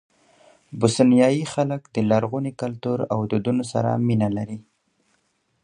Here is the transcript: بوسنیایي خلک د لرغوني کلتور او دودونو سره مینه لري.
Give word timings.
بوسنیایي 0.79 1.43
خلک 1.53 1.81
د 1.95 1.97
لرغوني 2.09 2.51
کلتور 2.61 2.97
او 3.13 3.19
دودونو 3.31 3.63
سره 3.71 3.89
مینه 4.07 4.29
لري. 4.37 4.59